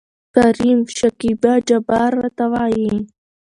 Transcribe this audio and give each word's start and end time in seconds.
کريم: 0.35 0.79
شکيبا 0.97 1.53
جبار 1.67 2.11
راته 2.21 2.45
وايي. 2.51 2.95